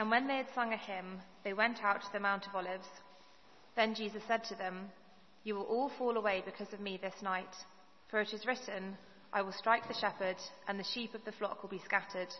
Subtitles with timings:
[0.00, 2.88] And when they had sung a hymn, they went out to the Mount of Olives.
[3.76, 4.88] Then Jesus said to them,
[5.44, 7.54] You will all fall away because of me this night,
[8.08, 8.96] for it is written,
[9.30, 12.30] I will strike the shepherd, and the sheep of the flock will be scattered.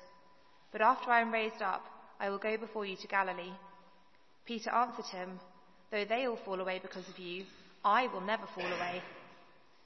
[0.73, 1.85] But after I am raised up,
[2.19, 3.53] I will go before you to Galilee.
[4.47, 5.39] Peter answered him,
[5.91, 7.45] Though they all fall away because of you,
[7.85, 9.03] I will never fall away.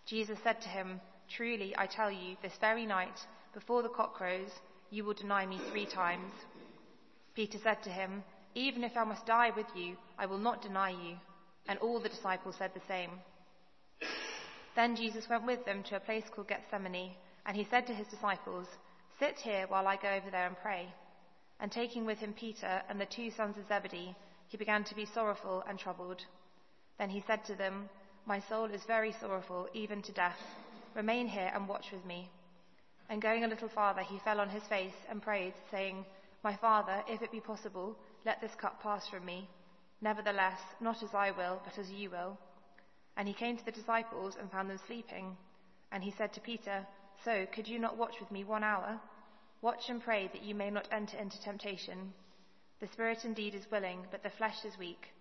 [0.07, 3.19] Jesus said to him, Truly, I tell you, this very night,
[3.53, 4.51] before the cock crows,
[4.91, 6.33] you will deny me three times.
[7.35, 8.23] Peter said to him,
[8.55, 11.17] Even if I must die with you, I will not deny you.
[11.67, 13.11] And all the disciples said the same.
[14.77, 17.15] Then Jesus went with them to a place called Gethsemane,
[17.47, 18.67] and he said to his disciples,
[19.19, 20.89] Sit here while I go over there and pray.
[21.61, 24.15] And taking with him Peter and the two sons of Zebedee,
[24.49, 26.21] he began to be sorrowful and troubled.
[26.99, 27.89] Then he said to them,
[28.27, 30.39] My soul is very sorrowful, even to death.
[30.95, 32.29] Remain here and watch with me.
[33.09, 36.05] And going a little farther, he fell on his face and prayed, saying,
[36.45, 39.49] My Father, if it be possible, let this cup pass from me.
[40.03, 42.37] Nevertheless, not as I will, but as you will.
[43.17, 45.39] And he came to the disciples and found them sleeping.
[45.91, 46.87] And he said to Peter,
[47.25, 49.01] So, could you not watch with me one hour?
[49.63, 52.13] Watch and pray that you may not enter into temptation.
[52.79, 55.15] The spirit indeed is willing, but the flesh is weak.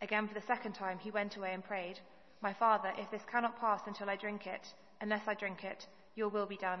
[0.00, 2.00] Again, for the second time, he went away and prayed,
[2.40, 4.66] My Father, if this cannot pass until I drink it,
[5.02, 6.80] unless I drink it, your will be done.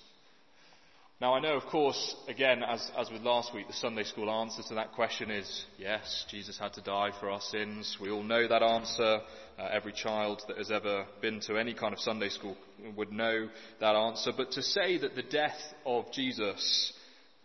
[1.21, 4.63] Now, I know, of course, again, as, as with last week, the Sunday school answer
[4.69, 7.95] to that question is yes, Jesus had to die for our sins.
[8.01, 9.19] We all know that answer.
[9.59, 12.57] Uh, every child that has ever been to any kind of Sunday school
[12.97, 14.31] would know that answer.
[14.35, 16.91] But to say that the death of Jesus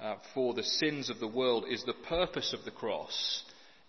[0.00, 3.42] uh, for the sins of the world is the purpose of the cross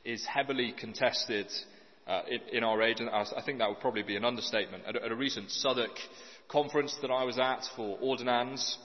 [0.03, 1.47] is heavily contested
[2.07, 4.83] uh, in, in, our age, and I think that would probably be an understatement.
[4.85, 5.97] At, at a recent Southwark
[6.49, 8.77] conference that I was at for ordinands,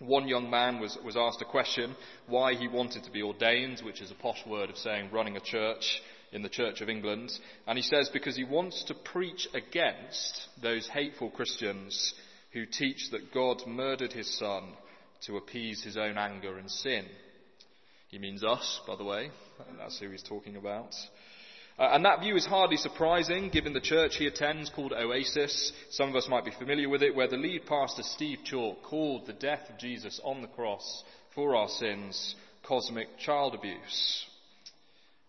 [0.00, 1.94] one young man was, was asked a question
[2.26, 5.40] why he wanted to be ordained, which is a posh word of saying running a
[5.40, 7.32] church in the Church of England.
[7.66, 12.14] And he says because he wants to preach against those hateful Christians
[12.52, 14.64] who teach that God murdered his son
[15.26, 17.06] to appease his own anger and sin.
[18.08, 19.30] He means us, by the way.
[19.78, 20.94] That's who he's talking about.
[21.76, 25.72] Uh, and that view is hardly surprising given the church he attends called Oasis.
[25.90, 29.26] Some of us might be familiar with it, where the lead pastor Steve Chalke called
[29.26, 31.02] the death of Jesus on the cross
[31.34, 34.26] for our sins cosmic child abuse.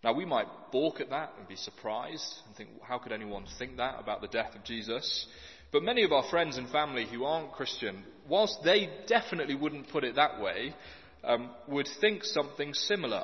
[0.03, 3.77] Now we might balk at that and be surprised and think, how could anyone think
[3.77, 5.25] that about the death of Jesus?
[5.71, 10.03] But many of our friends and family who aren't Christian, whilst they definitely wouldn't put
[10.03, 10.75] it that way,
[11.23, 13.23] um, would think something similar.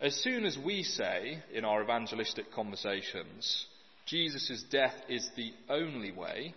[0.00, 3.66] As soon as we say in our evangelistic conversations,
[4.06, 6.54] Jesus' death is the only way,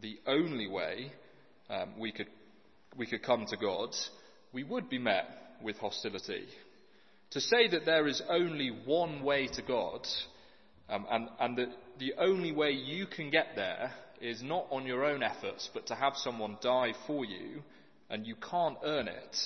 [0.00, 1.12] the only way
[1.68, 2.28] um, we, could,
[2.96, 3.90] we could come to God,
[4.54, 5.26] we would be met
[5.62, 6.46] with hostility.
[7.32, 10.06] To say that there is only one way to God,
[10.88, 13.92] um, and, and that the only way you can get there
[14.22, 17.62] is not on your own efforts, but to have someone die for you,
[18.08, 19.36] and you can't earn it.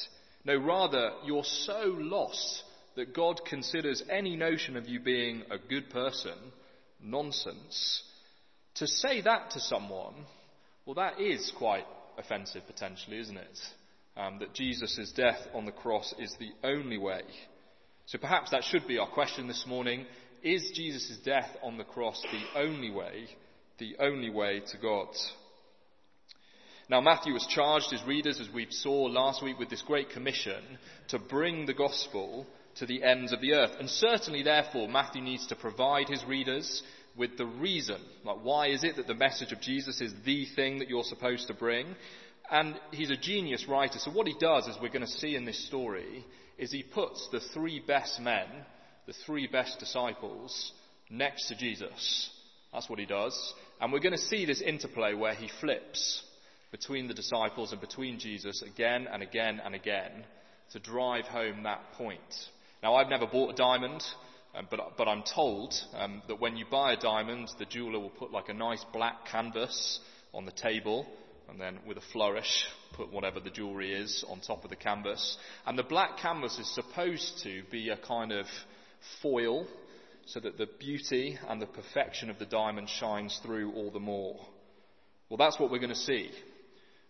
[0.44, 2.62] No, rather, you're so lost
[2.98, 6.34] that God considers any notion of you being a good person
[7.00, 8.02] nonsense,
[8.74, 10.14] to say that to someone,
[10.84, 11.86] well, that is quite
[12.18, 13.58] offensive potentially, isn't it?
[14.16, 17.22] Um, that Jesus' death on the cross is the only way.
[18.06, 20.04] So perhaps that should be our question this morning.
[20.42, 23.28] Is Jesus' death on the cross the only way,
[23.78, 25.06] the only way to God?
[26.90, 30.64] Now, Matthew was charged his readers, as we saw last week, with this great commission
[31.08, 32.44] to bring the gospel
[32.78, 33.72] to the ends of the earth.
[33.78, 36.82] And certainly, therefore, Matthew needs to provide his readers
[37.16, 38.00] with the reason.
[38.24, 41.48] Like, why is it that the message of Jesus is the thing that you're supposed
[41.48, 41.94] to bring?
[42.50, 43.98] And he's a genius writer.
[43.98, 46.24] So, what he does, as we're going to see in this story,
[46.56, 48.46] is he puts the three best men,
[49.06, 50.72] the three best disciples,
[51.10, 52.30] next to Jesus.
[52.72, 53.54] That's what he does.
[53.80, 56.22] And we're going to see this interplay where he flips
[56.70, 60.24] between the disciples and between Jesus again and again and again
[60.72, 62.20] to drive home that point.
[62.82, 64.04] Now, I've never bought a diamond,
[64.54, 68.10] um, but, but I'm told um, that when you buy a diamond, the jeweler will
[68.10, 69.98] put like a nice black canvas
[70.32, 71.04] on the table,
[71.48, 75.38] and then with a flourish, put whatever the jewellery is on top of the canvas.
[75.66, 78.46] And the black canvas is supposed to be a kind of
[79.22, 79.66] foil
[80.26, 84.38] so that the beauty and the perfection of the diamond shines through all the more.
[85.28, 86.30] Well, that's what we're going to see.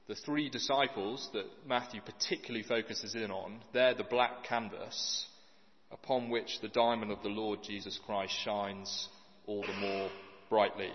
[0.06, 5.26] The three disciples that Matthew particularly focuses in on, they're the black canvas
[5.90, 9.08] upon which the diamond of the Lord Jesus Christ shines
[9.46, 10.10] all the more
[10.48, 10.90] brightly.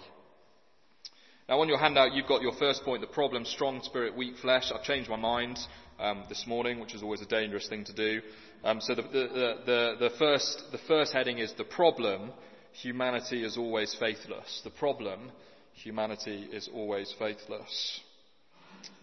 [1.49, 4.71] Now, on your handout, you've got your first point the problem strong spirit, weak flesh.
[4.73, 5.59] I've changed my mind
[5.99, 8.21] um, this morning, which is always a dangerous thing to do.
[8.63, 12.31] Um, so, the, the, the, the, first, the first heading is the problem
[12.71, 14.61] humanity is always faithless.
[14.63, 15.31] The problem
[15.73, 17.99] humanity is always faithless.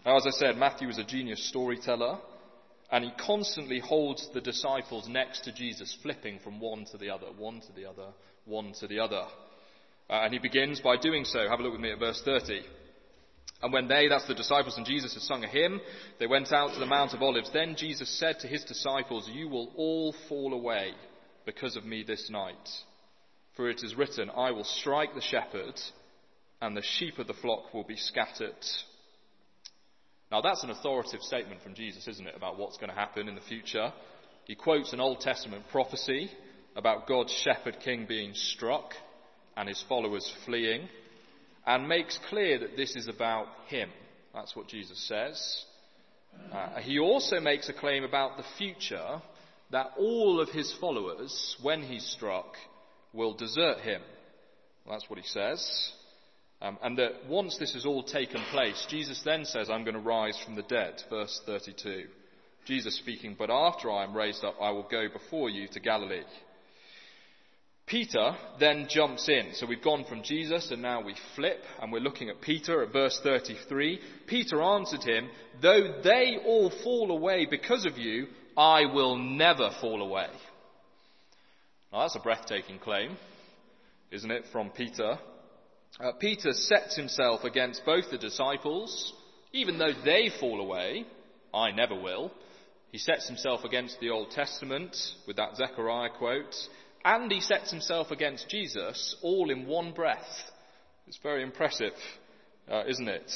[0.05, 2.19] Now, as I said, Matthew is a genius storyteller,
[2.93, 7.27] and he constantly holds the disciples next to Jesus, flipping from one to the other,
[7.39, 8.09] one to the other,
[8.45, 9.25] one to the other.
[10.09, 11.49] Uh, and he begins by doing so.
[11.49, 12.63] Have a look with me at verse 30.
[13.63, 15.81] And when they, that's the disciples and Jesus, had sung a hymn,
[16.19, 17.51] they went out to the Mount of Olives.
[17.53, 20.93] Then Jesus said to his disciples, You will all fall away
[21.45, 22.69] because of me this night.
[23.57, 25.79] For it is written, I will strike the shepherd,
[26.61, 28.55] and the sheep of the flock will be scattered.
[30.31, 33.35] Now that's an authoritative statement from Jesus, isn't it, about what's going to happen in
[33.35, 33.93] the future.
[34.45, 36.31] He quotes an Old Testament prophecy
[36.77, 38.93] about God's shepherd king being struck
[39.57, 40.89] and his followers fleeing,
[41.67, 43.91] and makes clear that this is about him.
[44.33, 45.65] That's what Jesus says.
[46.53, 49.21] Uh, he also makes a claim about the future
[49.73, 52.55] that all of his followers, when he's struck,
[53.13, 54.01] will desert him.
[54.85, 55.93] Well, that's what he says.
[56.63, 60.01] Um, and that once this has all taken place, Jesus then says, I'm going to
[60.01, 61.03] rise from the dead.
[61.09, 62.05] Verse 32.
[62.67, 66.23] Jesus speaking, but after I am raised up, I will go before you to Galilee.
[67.87, 69.53] Peter then jumps in.
[69.55, 72.93] So we've gone from Jesus and now we flip and we're looking at Peter at
[72.93, 73.99] verse 33.
[74.29, 75.29] Peter answered him,
[75.61, 80.29] though they all fall away because of you, I will never fall away.
[81.93, 83.17] Now that's a breathtaking claim,
[84.13, 85.19] isn't it, from Peter?
[85.99, 89.13] Uh, Peter sets himself against both the disciples,
[89.53, 91.05] even though they fall away,
[91.53, 92.31] I never will.
[92.93, 94.97] He sets himself against the Old Testament
[95.27, 96.55] with that Zechariah quote
[97.05, 100.27] and he sets himself against Jesus all in one breath.
[101.07, 101.93] It's very impressive,
[102.71, 103.31] uh, isn't it?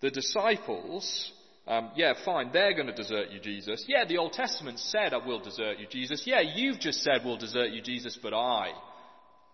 [0.00, 1.32] The disciples,
[1.66, 3.84] um, yeah, fine, they're going to desert you, Jesus.
[3.88, 6.22] Yeah, the Old Testament said, I will desert you, Jesus.
[6.26, 8.70] Yeah, you've just said, we'll desert you, Jesus, but I,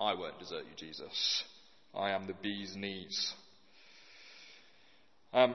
[0.01, 1.45] I won't desert you, Jesus.
[1.95, 3.33] I am the bee's knees.
[5.33, 5.55] Um,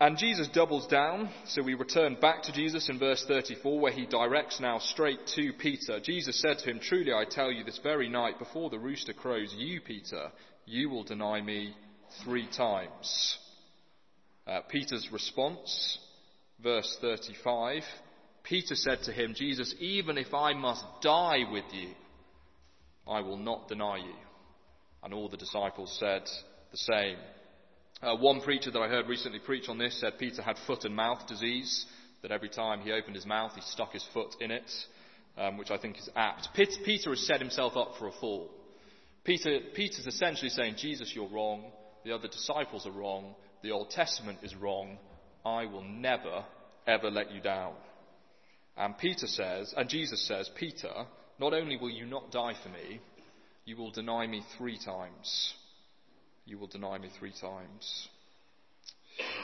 [0.00, 4.06] and Jesus doubles down, so we return back to Jesus in verse 34, where he
[4.06, 6.00] directs now straight to Peter.
[6.00, 9.54] Jesus said to him, Truly I tell you, this very night before the rooster crows,
[9.56, 10.30] you, Peter,
[10.66, 11.74] you will deny me
[12.24, 13.38] three times.
[14.46, 15.98] Uh, Peter's response,
[16.62, 17.82] verse 35,
[18.42, 21.90] Peter said to him, Jesus, even if I must die with you,
[23.08, 24.14] I will not deny you.
[25.04, 26.22] And all the disciples said
[26.70, 27.16] the same.
[28.02, 30.96] Uh, one preacher that I heard recently preach on this said Peter had foot and
[30.96, 31.86] mouth disease,
[32.22, 34.70] that every time he opened his mouth, he stuck his foot in it,
[35.36, 36.48] um, which I think is apt.
[36.54, 38.50] Peter has set himself up for a fall.
[39.24, 41.64] Peter, Peter's essentially saying, Jesus, you're wrong.
[42.04, 43.34] The other disciples are wrong.
[43.62, 44.98] The Old Testament is wrong.
[45.44, 46.44] I will never,
[46.86, 47.74] ever let you down.
[48.76, 50.92] And Peter says, and Jesus says, Peter,
[51.38, 53.00] not only will you not die for me,
[53.64, 55.54] you will deny me three times
[56.46, 58.08] you will deny me three times.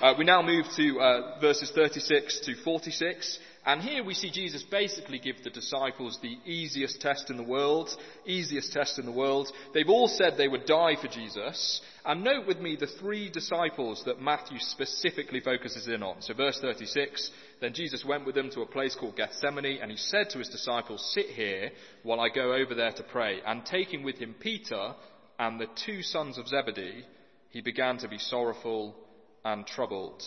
[0.02, 3.38] Uh, we now move to uh, verses 36 to 46,
[3.70, 7.88] and here we see Jesus basically give the disciples the easiest test in the world,
[8.26, 9.48] easiest test in the world.
[9.72, 14.02] They've all said they would die for Jesus, and note with me the three disciples
[14.06, 16.20] that Matthew specifically focuses in on.
[16.20, 19.96] So verse 36, then Jesus went with them to a place called Gethsemane, and he
[19.96, 21.70] said to his disciples, sit here
[22.02, 23.38] while I go over there to pray.
[23.46, 24.96] And taking with him Peter,
[25.38, 27.04] and the two sons of Zebedee,
[27.50, 28.96] he began to be sorrowful
[29.44, 30.24] and troubled.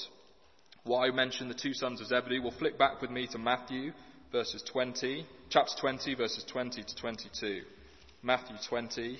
[0.85, 2.39] Why mention the two sons of Zebedee?
[2.39, 3.93] Well, flick back with me to Matthew,
[4.33, 7.61] verses 20, chapter 20, verses 20 to 22.
[8.21, 9.17] Matthew 20,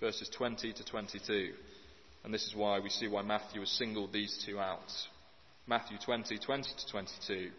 [0.00, 1.52] verses 20 to 22.
[2.24, 4.90] And this is why we see why Matthew has singled these two out.
[5.68, 7.50] Matthew 20, 20 to 22.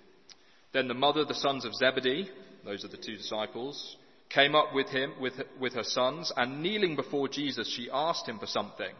[0.73, 2.29] Then the mother, the sons of Zebedee,
[2.65, 3.95] those are the two disciples,
[4.27, 8.37] came up with him, with, with her sons, and kneeling before Jesus, she asked him
[8.37, 8.93] for something.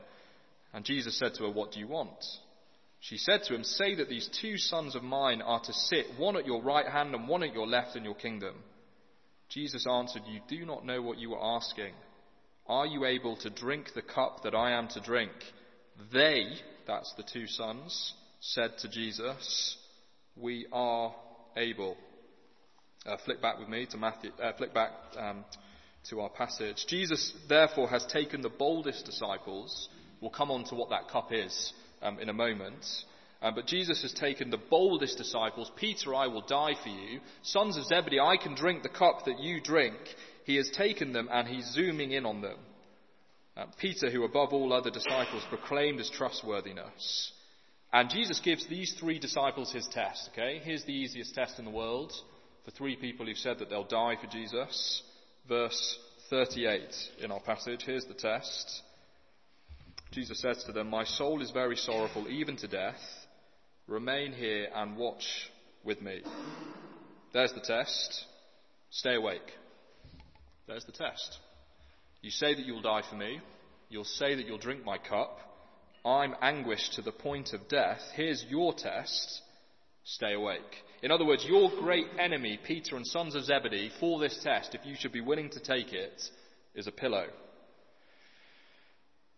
[0.73, 2.23] And Jesus said to her, What do you want?
[3.09, 6.35] She said to him, Say that these two sons of mine are to sit, one
[6.35, 8.55] at your right hand and one at your left in your kingdom.
[9.47, 11.93] Jesus answered, You do not know what you are asking.
[12.65, 15.33] Are you able to drink the cup that I am to drink?
[16.11, 16.47] They,
[16.87, 19.77] that's the two sons, said to Jesus,
[20.35, 21.13] We are
[21.55, 21.97] able.
[23.05, 25.45] Uh, flick back with me to Matthew, uh, flick back um,
[26.09, 26.83] to our passage.
[26.87, 29.89] Jesus, therefore, has taken the boldest disciples.
[30.21, 31.71] We'll come on to what that cup is
[32.01, 32.85] um, in a moment.
[33.41, 35.71] Um, but Jesus has taken the boldest disciples.
[35.75, 37.19] Peter, I will die for you.
[37.43, 39.95] Sons of Zebedee, I can drink the cup that you drink.
[40.45, 42.57] He has taken them and he's zooming in on them.
[43.57, 47.31] Uh, Peter, who above all other disciples proclaimed his trustworthiness.
[47.93, 50.59] And Jesus gives these three disciples his test, okay?
[50.63, 52.11] Here's the easiest test in the world
[52.65, 55.01] for three people who've said that they'll die for Jesus.
[55.47, 55.97] Verse
[56.29, 56.81] 38
[57.23, 57.83] in our passage.
[57.85, 58.81] Here's the test.
[60.11, 63.01] Jesus says to them, My soul is very sorrowful, even to death.
[63.87, 65.25] Remain here and watch
[65.83, 66.21] with me.
[67.33, 68.25] There's the test.
[68.89, 69.51] Stay awake.
[70.67, 71.37] There's the test.
[72.21, 73.39] You say that you'll die for me.
[73.89, 75.37] You'll say that you'll drink my cup.
[76.03, 78.01] I'm anguished to the point of death.
[78.15, 79.41] Here's your test.
[80.03, 80.61] Stay awake.
[81.03, 84.85] In other words, your great enemy, Peter and sons of Zebedee, for this test, if
[84.85, 86.21] you should be willing to take it,
[86.73, 87.25] is a pillow.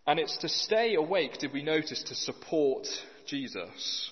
[0.08, 2.88] And it's to stay awake, did we notice, to support
[3.26, 4.12] Jesus.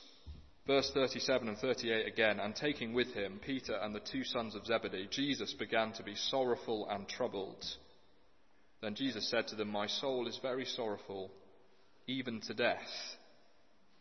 [0.68, 4.66] Verse 37 and 38 again, and taking with him Peter and the two sons of
[4.66, 7.64] Zebedee, Jesus began to be sorrowful and troubled.
[8.82, 11.32] Then Jesus said to them, My soul is very sorrowful,
[12.08, 12.90] even to death.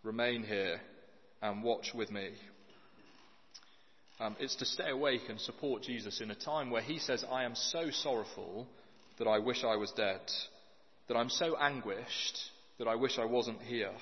[0.03, 0.81] Remain here
[1.43, 2.31] and watch with me.
[4.19, 7.45] Um, it's to stay awake and support Jesus in a time where he says, I
[7.45, 8.67] am so sorrowful
[9.19, 10.21] that I wish I was dead,
[11.09, 12.39] that I'm so anguished
[12.79, 13.93] that I wish I wasn't here.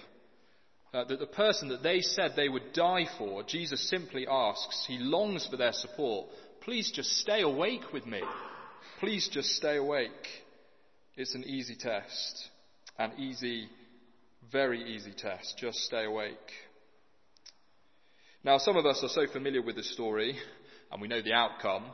[0.94, 4.98] Uh, that the person that they said they would die for, Jesus simply asks, he
[4.98, 6.26] longs for their support.
[6.60, 8.20] Please just stay awake with me.
[9.00, 10.10] Please just stay awake.
[11.16, 12.48] It's an easy test.
[12.98, 13.68] An easy,
[14.50, 15.56] very easy test.
[15.58, 16.36] Just stay awake.
[18.44, 20.36] Now, some of us are so familiar with this story,
[20.90, 21.84] and we know the outcome,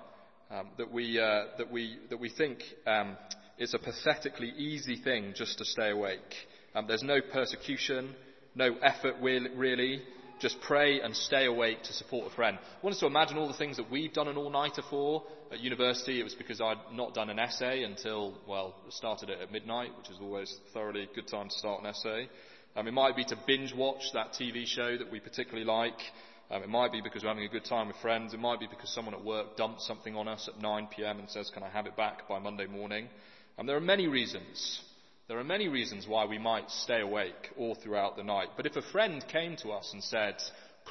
[0.50, 3.16] um, that, we, uh, that, we, that we think um,
[3.58, 6.34] it's a pathetically easy thing just to stay awake.
[6.74, 8.14] Um, there's no persecution,
[8.54, 10.02] no effort really.
[10.40, 12.56] Just pray and stay awake to support a friend.
[12.60, 15.24] I want us to imagine all the things that we've done an all-nighter for.
[15.50, 19.50] At university, it was because I'd not done an essay until, well, started it at
[19.50, 22.28] midnight, which is always thoroughly a good time to start an essay.
[22.76, 25.98] Um, it might be to binge watch that TV show that we particularly like.
[26.52, 28.32] Um, it might be because we're having a good time with friends.
[28.32, 31.18] It might be because someone at work dumped something on us at 9 p.m.
[31.18, 33.08] and says, can I have it back by Monday morning?
[33.58, 34.80] And there are many reasons
[35.28, 38.48] there are many reasons why we might stay awake all throughout the night.
[38.56, 40.36] But if a friend came to us and said,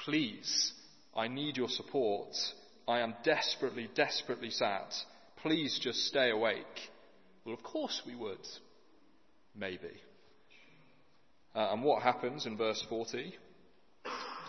[0.05, 0.73] Please,
[1.15, 2.29] I need your support.
[2.87, 4.93] I am desperately, desperately sad.
[5.41, 6.91] Please just stay awake.
[7.43, 8.47] Well, of course we would.
[9.55, 9.89] Maybe.
[11.55, 13.33] Uh, and what happens in verse 40?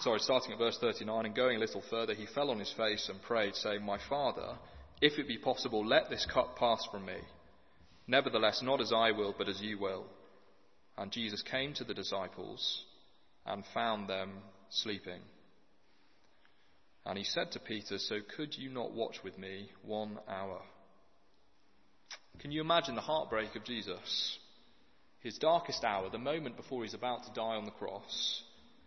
[0.01, 3.09] Sorry, starting at verse 39 and going a little further, he fell on his face
[3.09, 4.59] and prayed, saying, My father,
[5.01, 7.17] if it be possible, let this cup pass from me.
[8.09, 10.07] Nevertheless, not as I will, but as you will.
[10.97, 12.85] And Jesus came to the disciples
[13.47, 14.33] and found them
[14.71, 15.21] sleeping.
[17.05, 20.61] And he said to Peter, So could you not watch with me one hour?
[22.41, 24.39] Can you imagine the heartbreak of Jesus?
[25.21, 28.43] His darkest hour, the moment before he's about to die on the cross,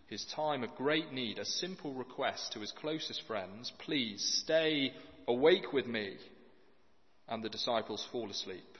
[0.07, 4.93] his time of great need, a simple request to his closest friends, please stay
[5.27, 6.17] awake with me.
[7.27, 8.77] And the disciples fall asleep.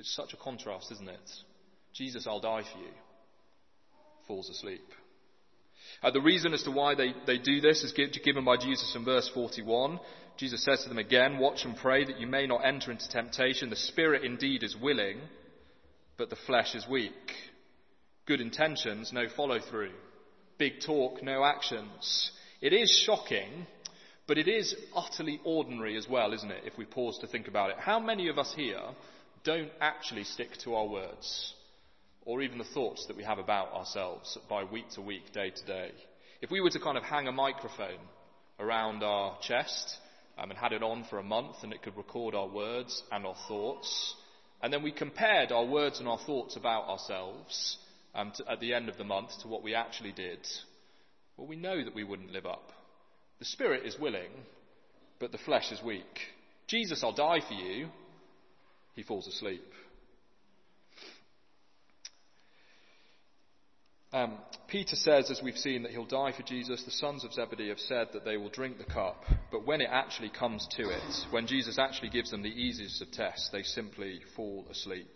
[0.00, 1.30] It's such a contrast, isn't it?
[1.92, 2.90] Jesus, I'll die for you,
[4.26, 4.86] falls asleep.
[6.02, 9.04] Uh, the reason as to why they, they do this is given by Jesus in
[9.04, 10.00] verse 41.
[10.38, 13.68] Jesus says to them again, Watch and pray that you may not enter into temptation.
[13.68, 15.18] The spirit indeed is willing,
[16.16, 17.12] but the flesh is weak.
[18.24, 19.92] Good intentions, no follow through.
[20.56, 22.30] Big talk, no actions.
[22.62, 23.66] It is shocking,
[24.26, 27.68] but it is utterly ordinary as well, isn't it, if we pause to think about
[27.68, 27.76] it?
[27.78, 28.80] How many of us here
[29.44, 31.54] don't actually stick to our words
[32.26, 35.66] or even the thoughts that we have about ourselves by week to week, day to
[35.66, 35.90] day.
[36.40, 37.98] If we were to kind of hang a microphone
[38.58, 39.96] around our chest
[40.38, 43.26] um, and had it on for a month and it could record our words and
[43.26, 44.14] our thoughts,
[44.62, 47.78] and then we compared our words and our thoughts about ourselves
[48.14, 50.46] um, to, at the end of the month to what we actually did,
[51.36, 52.70] well, we know that we wouldn't live up.
[53.38, 54.30] The spirit is willing,
[55.18, 56.20] but the flesh is weak.
[56.66, 57.88] Jesus, I'll die for you,
[59.00, 59.64] he falls asleep.
[64.12, 64.36] Um,
[64.68, 66.82] Peter says, as we've seen, that he'll die for Jesus.
[66.82, 69.24] The sons of Zebedee have said that they will drink the cup.
[69.50, 73.10] But when it actually comes to it, when Jesus actually gives them the easiest of
[73.10, 75.08] tests, they simply fall asleep.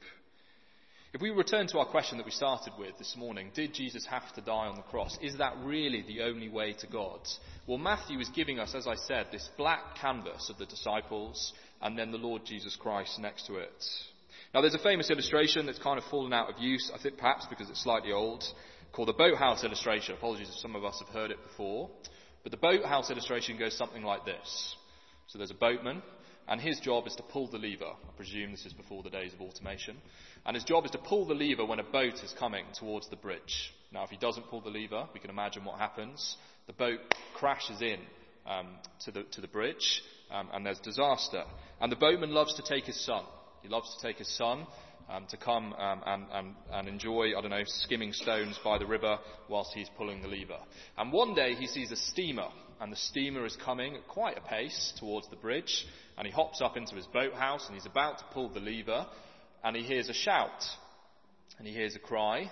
[1.15, 4.33] If we return to our question that we started with this morning, did Jesus have
[4.35, 5.17] to die on the cross?
[5.23, 7.21] Is that really the only way to God?
[7.69, 11.97] Well, Matthew is giving us, as I said, this black canvas of the disciples and
[11.97, 13.85] then the Lord Jesus Christ next to it.
[14.53, 17.47] Now, there's a famous illustration that's kind of fallen out of use, I think perhaps
[17.49, 18.43] because it's slightly old,
[18.93, 20.17] called the boathouse illustration.
[20.17, 21.91] Apologies if some of us have heard it before.
[22.43, 24.75] But the boathouse illustration goes something like this.
[25.29, 26.03] So there's a boatman,
[26.49, 27.87] and his job is to pull the lever.
[27.87, 29.97] I presume this is before the days of automation.
[30.45, 33.17] And his job is to pull the lever when a boat is coming towards the
[33.17, 33.73] bridge.
[33.93, 36.37] Now, if he doesn't pull the lever, we can imagine what happens.
[36.67, 37.01] The boat
[37.35, 38.01] crashes in
[38.47, 38.69] um,
[39.05, 41.45] to, the, to the bridge, um, and there's disaster.
[41.81, 43.25] And the boatman loves to take his son.
[43.63, 44.67] He loves to take his son
[45.09, 48.87] um, to come um, and, and, and, enjoy, I don't know, skimming stones by the
[48.87, 50.59] river whilst he's pulling the lever.
[50.97, 52.49] And one day he sees a steamer,
[52.85, 55.87] and the steamer is coming at quite a pace towards the bridge,
[56.19, 59.07] and he hops up into his boathouse and he's about to pull the lever,
[59.65, 60.63] and he hears a shout,
[61.57, 62.51] and he hears a cry,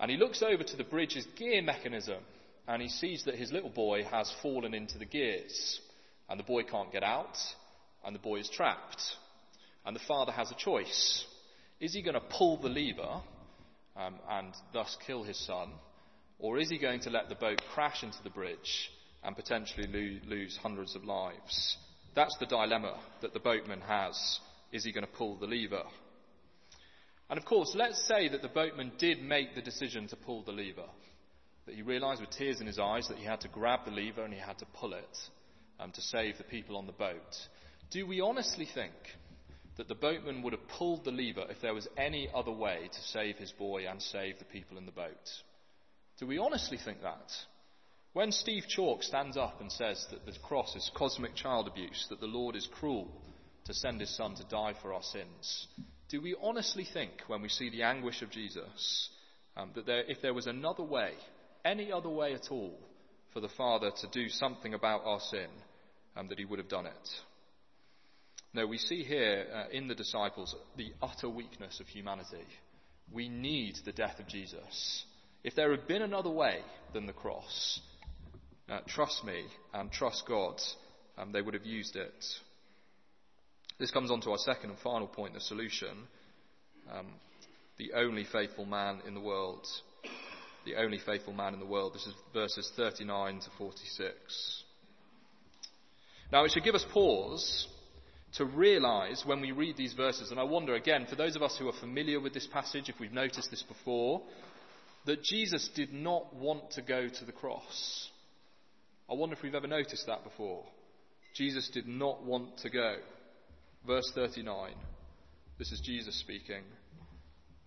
[0.00, 2.16] and he looks over to the bridge's gear mechanism,
[2.66, 5.82] and he sees that his little boy has fallen into the gears,
[6.30, 7.36] and the boy can't get out,
[8.06, 9.02] and the boy is trapped.
[9.84, 11.26] And the father has a choice.
[11.78, 13.20] Is he going to pull the lever
[13.98, 15.72] um, and thus kill his son?
[16.38, 18.90] Or is he going to let the boat crash into the bridge
[19.28, 21.76] and potentially lo- lose hundreds of lives?
[22.14, 24.40] That's the dilemma that the boatman has.
[24.72, 25.82] Is he going to pull the lever?
[27.28, 30.52] And of course, let's say that the boatman did make the decision to pull the
[30.52, 30.88] lever.
[31.66, 34.24] That he realized with tears in his eyes that he had to grab the lever
[34.24, 35.18] and he had to pull it
[35.78, 37.36] um, to save the people on the boat.
[37.90, 38.94] Do we honestly think
[39.76, 43.00] that the boatman would have pulled the lever if there was any other way to
[43.12, 45.28] save his boy and save the people in the boat.
[46.18, 47.30] Do we honestly think that?
[48.12, 52.20] When Steve Chalke stands up and says that the cross is cosmic child abuse, that
[52.20, 53.08] the Lord is cruel
[53.66, 55.68] to send his son to die for our sins,
[56.08, 59.10] do we honestly think, when we see the anguish of Jesus,
[59.56, 61.12] um, that there, if there was another way,
[61.64, 62.78] any other way at all,
[63.32, 65.48] for the Father to do something about our sin,
[66.16, 67.08] um, that he would have done it?
[68.54, 72.46] No, we see here uh, in the disciples the utter weakness of humanity.
[73.12, 75.04] We need the death of Jesus.
[75.44, 76.60] If there had been another way
[76.94, 77.80] than the cross,
[78.70, 80.60] uh, trust me and trust God,
[81.16, 82.24] um, they would have used it.
[83.78, 86.06] This comes on to our second and final point the solution.
[86.92, 87.06] Um,
[87.78, 89.66] the only faithful man in the world.
[90.64, 91.94] The only faithful man in the world.
[91.94, 94.64] This is verses 39 to 46.
[96.32, 97.68] Now, it should give us pause
[98.34, 101.56] to realize when we read these verses, and I wonder again, for those of us
[101.56, 104.22] who are familiar with this passage, if we've noticed this before,
[105.06, 108.10] that Jesus did not want to go to the cross.
[109.10, 110.64] I wonder if we've ever noticed that before.
[111.34, 112.96] Jesus did not want to go.
[113.86, 114.74] Verse 39.
[115.58, 116.62] This is Jesus speaking.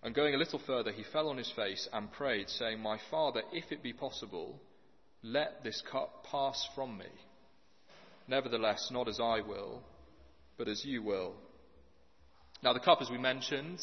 [0.02, 3.42] And going a little further, he fell on his face and prayed, saying, My Father,
[3.52, 4.60] if it be possible,
[5.22, 7.06] let this cup pass from me.
[8.28, 9.82] Nevertheless, not as I will,
[10.58, 11.34] but as you will.
[12.62, 13.80] Now, the cup, as we mentioned,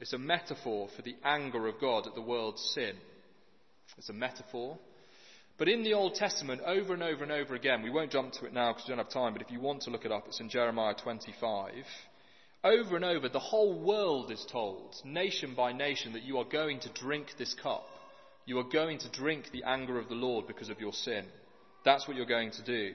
[0.00, 2.96] is a metaphor for the anger of God at the world's sin.
[3.96, 4.78] It's a metaphor.
[5.60, 8.46] But in the Old Testament, over and over and over again, we won't jump to
[8.46, 10.24] it now because we don't have time, but if you want to look it up,
[10.26, 11.74] it's in Jeremiah 25.
[12.64, 16.80] Over and over, the whole world is told, nation by nation, that you are going
[16.80, 17.84] to drink this cup.
[18.46, 21.26] You are going to drink the anger of the Lord because of your sin.
[21.84, 22.94] That's what you're going to do.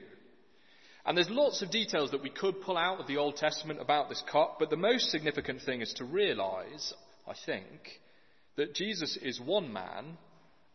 [1.04, 4.08] And there's lots of details that we could pull out of the Old Testament about
[4.08, 6.92] this cup, but the most significant thing is to realize,
[7.28, 8.00] I think,
[8.56, 10.18] that Jesus is one man,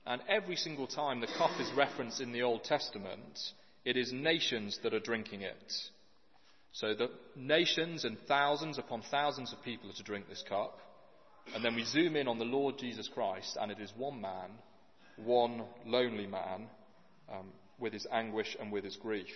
[0.05, 3.39] and every single time the cup is referenced in the Old Testament,
[3.85, 5.73] it is nations that are drinking it.
[6.73, 10.79] So the nations and thousands upon thousands of people are to drink this cup,
[11.53, 14.51] and then we zoom in on the Lord Jesus Christ, and it is one man,
[15.17, 16.67] one lonely man,
[17.31, 17.47] um,
[17.79, 19.27] with his anguish and with his grief.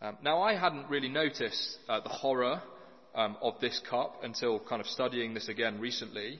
[0.00, 2.62] Um, now, I hadn't really noticed uh, the horror
[3.14, 6.38] um, of this cup until kind of studying this again recently.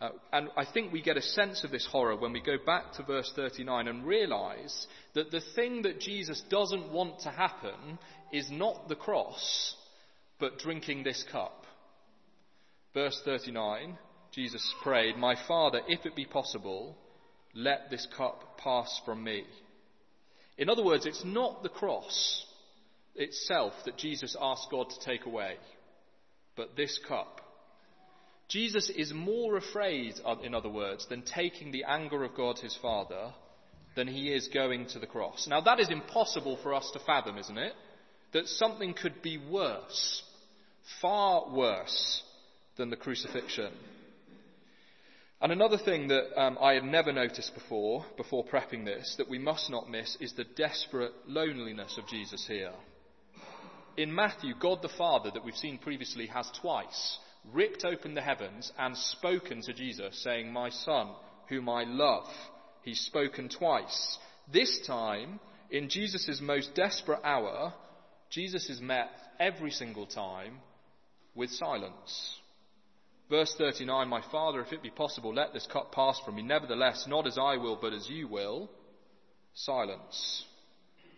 [0.00, 2.92] Uh, and I think we get a sense of this horror when we go back
[2.92, 7.98] to verse 39 and realize that the thing that Jesus doesn't want to happen
[8.32, 9.74] is not the cross,
[10.38, 11.64] but drinking this cup.
[12.94, 13.98] Verse 39,
[14.32, 16.96] Jesus prayed, My Father, if it be possible,
[17.54, 19.44] let this cup pass from me.
[20.56, 22.46] In other words, it's not the cross
[23.16, 25.56] itself that Jesus asked God to take away,
[26.56, 27.40] but this cup.
[28.48, 33.32] Jesus is more afraid, in other words, than taking the anger of God his Father
[33.94, 35.46] than he is going to the cross.
[35.48, 37.72] Now that is impossible for us to fathom, isn't it?
[38.32, 40.22] That something could be worse,
[41.02, 42.22] far worse,
[42.76, 43.72] than the crucifixion.
[45.40, 49.38] And another thing that um, I had never noticed before, before prepping this, that we
[49.38, 52.72] must not miss is the desperate loneliness of Jesus here.
[53.96, 57.18] In Matthew, God the Father, that we've seen previously, has twice
[57.52, 61.08] ripped open the heavens and spoken to Jesus, saying, My Son,
[61.48, 62.26] whom I love.
[62.82, 64.18] He's spoken twice.
[64.52, 67.72] This time, in Jesus' most desperate hour,
[68.30, 70.58] Jesus is met every single time
[71.34, 72.38] with silence.
[73.28, 76.42] Verse 39 My Father, if it be possible, let this cup pass from me.
[76.42, 78.70] Nevertheless, not as I will, but as you will.
[79.54, 80.44] Silence.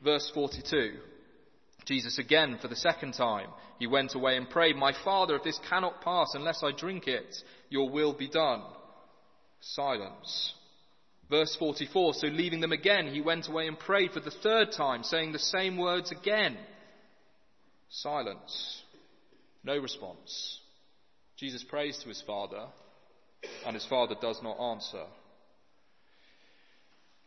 [0.03, 0.99] Verse 42
[1.85, 5.61] Jesus again, for the second time, he went away and prayed, My Father, if this
[5.69, 7.35] cannot pass unless I drink it,
[7.69, 8.63] your will be done.
[9.61, 10.55] Silence.
[11.29, 15.05] Verse 44 So leaving them again, he went away and prayed for the third time,
[15.05, 16.57] saying the same words again.
[17.89, 18.83] Silence.
[19.65, 20.61] No response.
[21.37, 22.67] Jesus prays to his Father,
[23.65, 25.05] and his Father does not answer.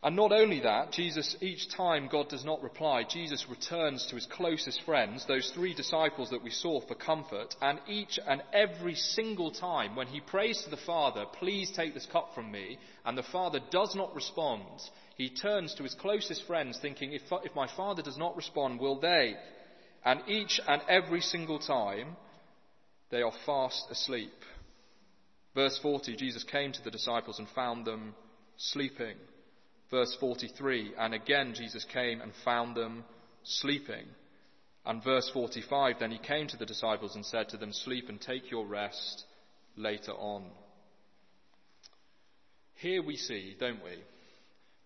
[0.04, 4.26] And not only that, Jesus, each time God does not reply, Jesus returns to his
[4.26, 9.50] closest friends, those three disciples that we saw for comfort, and each and every single
[9.50, 13.22] time when he prays to the Father, please take this cup from me, and the
[13.22, 14.62] Father does not respond,
[15.16, 19.00] he turns to his closest friends thinking, if, if my Father does not respond, will
[19.00, 19.34] they?
[20.04, 22.16] And each and every single time,
[23.10, 24.34] they are fast asleep.
[25.54, 28.14] Verse 40 Jesus came to the disciples and found them
[28.58, 29.16] sleeping.
[29.90, 33.04] Verse 43 And again Jesus came and found them
[33.42, 34.06] sleeping.
[34.86, 38.20] And verse 45 Then he came to the disciples and said to them, Sleep and
[38.20, 39.24] take your rest
[39.76, 40.44] later on.
[42.74, 43.96] Here we see, don't we,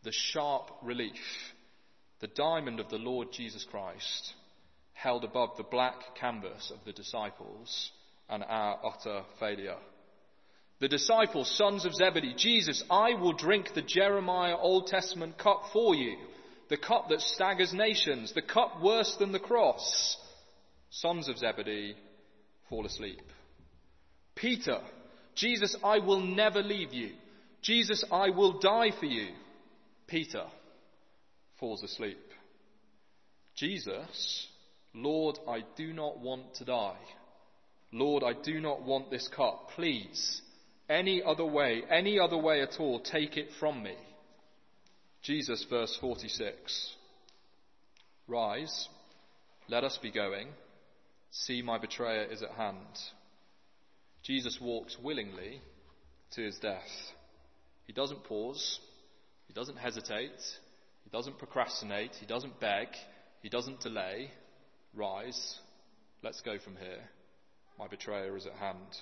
[0.05, 1.15] the sharp relief,
[2.21, 4.35] the diamond of the Lord Jesus Christ
[4.93, 7.91] held above the black canvas of the disciples
[8.29, 9.77] and our utter failure.
[10.81, 15.95] The disciples, sons of Zebedee, Jesus, I will drink the Jeremiah Old Testament cup for
[15.95, 16.17] you,
[16.69, 20.17] the cup that staggers nations, the cup worse than the cross.
[20.91, 21.97] Sons of Zebedee
[22.69, 23.23] fall asleep.
[24.37, 24.79] Peter,
[25.35, 27.11] Jesus, I will never leave you.
[27.61, 29.29] Jesus, I will die for you.
[30.07, 30.45] Peter
[31.59, 32.19] falls asleep.
[33.57, 34.47] Jesus,
[34.95, 36.97] Lord, I do not want to die.
[37.91, 39.71] Lord, I do not want this cup.
[39.75, 40.41] Please,
[40.89, 43.95] any other way, any other way at all, take it from me.
[45.23, 46.95] Jesus, verse 46.
[48.27, 48.89] Rise,
[49.69, 50.49] let us be going.
[51.31, 52.77] See, my betrayer is at hand.
[54.23, 55.61] Jesus walks willingly
[56.33, 56.83] to his death.
[57.87, 58.81] He doesn't pause.
[59.47, 60.41] He doesn't hesitate.
[61.05, 62.13] He doesn't procrastinate.
[62.21, 62.89] He doesn't beg.
[63.43, 64.31] He doesn't delay.
[64.95, 65.59] Rise,
[66.23, 67.01] let's go from here.
[67.79, 68.97] My betrayer is at hand.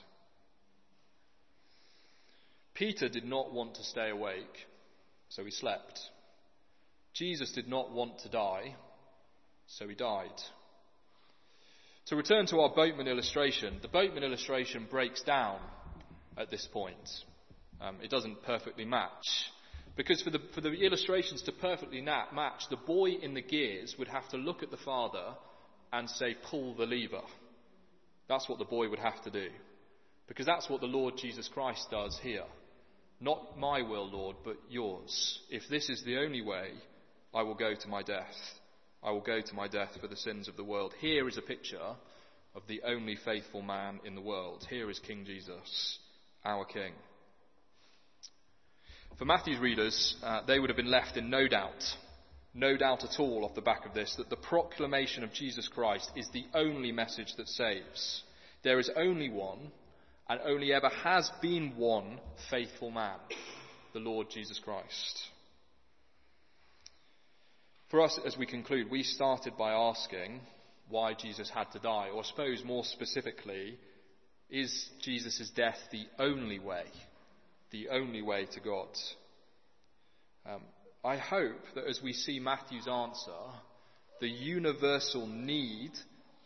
[2.77, 4.67] Peter did not want to stay awake,
[5.31, 5.99] so he slept.
[7.15, 8.75] Jesus did not want to die,
[9.67, 10.29] so he died.
[12.07, 15.59] To return to our boatman illustration, the boatman illustration breaks down
[16.37, 17.09] at this point.
[17.81, 19.25] Um, it doesn't perfectly match.
[19.97, 24.09] Because for the, for the illustrations to perfectly match, the boy in the gears would
[24.09, 25.35] have to look at the father
[25.93, 27.23] and say, pull the lever.
[28.29, 29.49] That's what the boy would have to do.
[30.29, 32.45] Because that's what the Lord Jesus Christ does here.
[33.21, 35.41] Not my will, Lord, but yours.
[35.51, 36.71] If this is the only way,
[37.35, 38.35] I will go to my death.
[39.03, 40.93] I will go to my death for the sins of the world.
[41.01, 41.97] Here is a picture
[42.55, 44.67] of the only faithful man in the world.
[44.69, 45.99] Here is King Jesus,
[46.45, 46.93] our King.
[49.19, 51.83] For Matthew's readers, uh, they would have been left in no doubt
[52.57, 56.11] no doubt at all off the back of this that the proclamation of Jesus Christ
[56.17, 58.23] is the only message that saves.
[58.65, 59.71] There is only one,
[60.29, 62.19] and only ever has been one
[62.51, 63.19] faithful man,
[63.93, 65.23] the Lord Jesus Christ.
[67.91, 70.41] For us, as we conclude, we started by asking
[70.89, 73.79] why Jesus had to die, or I suppose more specifically,
[74.51, 76.85] is Jesus' death the only way,
[77.71, 78.89] the only way to God?
[80.49, 80.63] Um,
[81.05, 83.31] I hope that as we see Matthew's answer,
[84.21, 85.93] the universal need,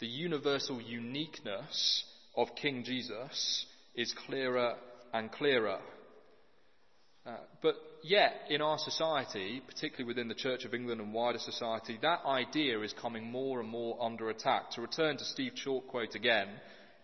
[0.00, 2.04] the universal uniqueness
[2.36, 4.74] of King Jesus is clearer
[5.12, 5.78] and clearer.
[7.26, 11.98] Uh, but yet, in our society, particularly within the Church of England and wider society,
[12.00, 14.70] that idea is coming more and more under attack.
[14.72, 16.48] To return to Steve Chalke quote again,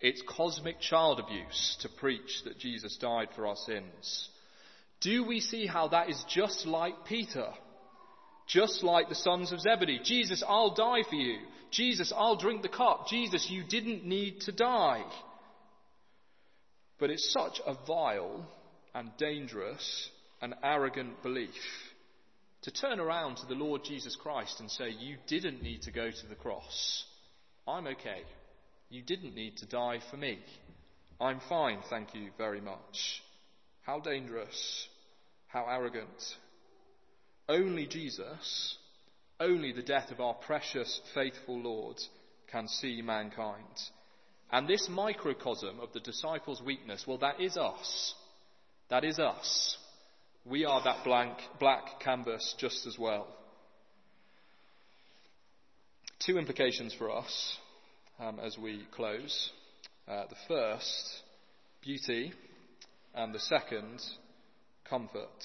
[0.01, 4.29] it's cosmic child abuse to preach that Jesus died for our sins.
[5.01, 7.49] Do we see how that is just like Peter?
[8.46, 10.01] Just like the sons of Zebedee.
[10.03, 11.38] Jesus, I'll die for you.
[11.70, 13.09] Jesus, I'll drink the cup.
[13.09, 15.03] Jesus, you didn't need to die.
[16.98, 18.46] But it's such a vile
[18.94, 21.50] and dangerous and arrogant belief
[22.62, 26.11] to turn around to the Lord Jesus Christ and say, You didn't need to go
[26.11, 27.04] to the cross.
[27.68, 28.22] I'm okay.
[28.88, 30.38] You didn't need to die for me.
[31.20, 33.22] I'm fine, thank you very much.
[33.82, 34.88] How dangerous.
[35.48, 36.37] How arrogant.
[37.48, 38.76] Only Jesus,
[39.38, 41.96] only the death of our precious, faithful Lord
[42.50, 43.64] can see mankind.
[44.52, 48.14] And this microcosm of the disciples' weakness, well, that is us.
[48.88, 49.76] That is us.
[50.44, 53.26] We are that blank, black canvas just as well.
[56.20, 57.59] Two implications for us
[58.20, 59.50] um, as we close.
[60.06, 61.22] Uh, the first,
[61.82, 62.32] beauty,
[63.14, 64.00] and the second,
[64.88, 65.44] comfort.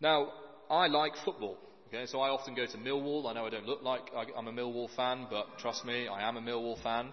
[0.00, 0.32] Now,
[0.68, 1.56] I like football.
[1.92, 3.28] Okay, so I often go to Millwall.
[3.28, 6.36] I know I don't look like I'm a Millwall fan, but trust me, I am
[6.36, 7.08] a Millwall fan.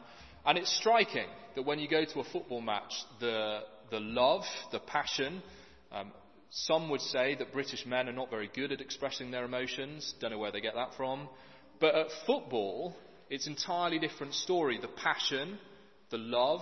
[0.45, 4.77] And it's striking that when you go to a football match, the, the love, the
[4.77, 5.41] passion,
[5.91, 6.11] um,
[6.51, 10.13] some would say that British men are not very good at expressing their emotions.
[10.21, 11.27] Don't know where they get that from.
[11.79, 12.95] But at football,
[13.31, 14.77] it's entirely different story.
[14.79, 15.57] The passion,
[16.11, 16.61] the love,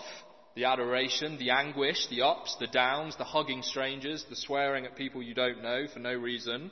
[0.56, 5.22] the adoration, the anguish, the ups, the downs, the hugging strangers, the swearing at people
[5.22, 6.72] you don't know for no reason.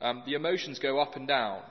[0.00, 1.62] Um, the emotions go up and down.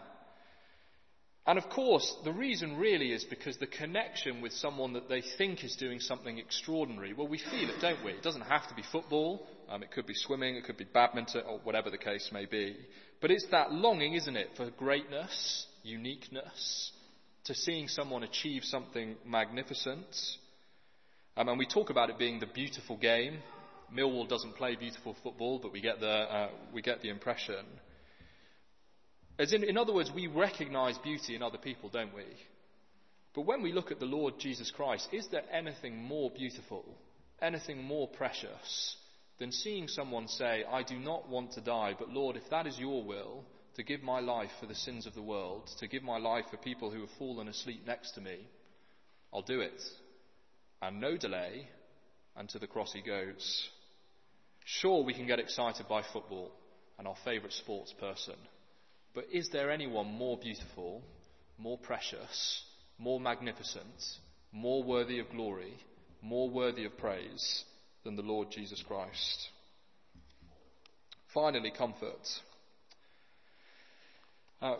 [1.47, 5.63] And of course, the reason really is because the connection with someone that they think
[5.63, 8.11] is doing something extraordinary, well, we feel it, don't we?
[8.11, 9.47] It doesn't have to be football.
[9.69, 12.75] Um, it could be swimming, it could be badminton, or whatever the case may be.
[13.21, 16.91] But it's that longing, isn't it, for greatness, uniqueness,
[17.45, 20.05] to seeing someone achieve something magnificent.
[21.37, 23.37] Um, and we talk about it being the beautiful game.
[23.95, 27.65] Millwall doesn't play beautiful football, but we get the, uh, we get the impression.
[29.39, 32.25] As in, in other words, we recognize beauty in other people, don't we?
[33.35, 36.83] But when we look at the Lord Jesus Christ, is there anything more beautiful,
[37.39, 38.95] anything more precious
[39.37, 42.79] than seeing someone say, I do not want to die, but Lord, if that is
[42.79, 43.43] your will,
[43.75, 46.57] to give my life for the sins of the world, to give my life for
[46.57, 48.39] people who have fallen asleep next to me,
[49.31, 49.83] I'll do it.
[50.81, 51.67] And no delay,
[52.35, 53.69] and to the cross he goes.
[54.65, 56.51] Sure, we can get excited by football
[56.97, 58.35] and our favourite sports person.
[59.17, 61.01] But is there anyone more beautiful,
[61.57, 62.61] more precious,
[62.99, 64.03] more magnificent,
[64.51, 65.73] more worthy of glory,
[66.21, 67.63] more worthy of praise
[68.03, 69.47] than the Lord Jesus Christ?
[71.33, 72.29] Finally, comfort.
[74.61, 74.75] Uh,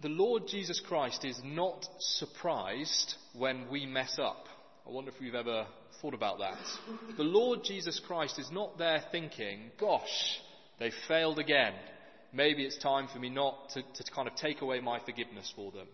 [0.00, 4.46] the Lord Jesus Christ is not surprised when we mess up.
[4.86, 5.66] I wonder if we've ever
[6.00, 7.16] thought about that.
[7.16, 10.38] The Lord Jesus Christ is not there thinking, gosh,
[10.78, 11.74] they failed again
[12.32, 15.70] maybe it's time for me not to, to kind of take away my forgiveness for
[15.70, 15.86] them.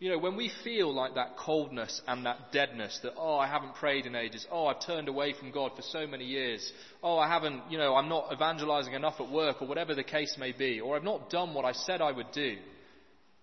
[0.00, 3.74] You know, when we feel like that coldness and that deadness, that, oh, I haven't
[3.74, 7.26] prayed in ages, oh, I've turned away from God for so many years, oh, I
[7.26, 10.80] haven't, you know, I'm not evangelizing enough at work, or whatever the case may be,
[10.80, 12.58] or I've not done what I said I would do,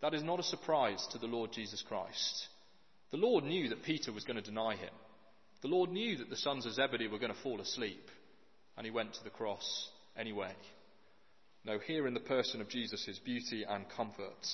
[0.01, 2.47] that is not a surprise to the Lord Jesus Christ.
[3.11, 4.93] The Lord knew that Peter was going to deny him.
[5.61, 8.09] The Lord knew that the sons of Zebedee were going to fall asleep,
[8.77, 10.53] and he went to the cross anyway.
[11.65, 14.45] No, here in the person of Jesus is beauty and comfort.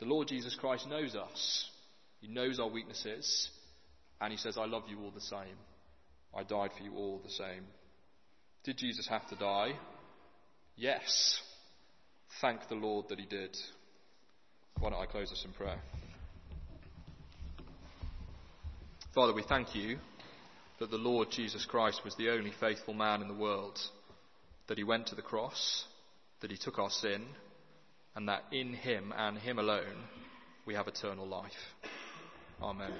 [0.00, 1.70] The Lord Jesus Christ knows us.
[2.20, 3.48] He knows our weaknesses.
[4.20, 5.56] And he says, I love you all the same.
[6.34, 7.64] I died for you all the same.
[8.64, 9.72] Did Jesus have to die?
[10.76, 11.40] Yes.
[12.40, 13.56] Thank the Lord that he did.
[14.80, 15.78] Why don't I close us in prayer?
[19.14, 19.98] Father, we thank you
[20.80, 23.78] that the Lord Jesus Christ was the only faithful man in the world,
[24.66, 25.84] that he went to the cross,
[26.42, 27.24] that he took our sin,
[28.14, 30.04] and that in him and him alone
[30.66, 31.74] we have eternal life.
[32.60, 32.92] Amen.